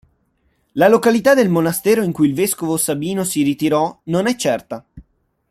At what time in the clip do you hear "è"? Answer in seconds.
4.25-4.35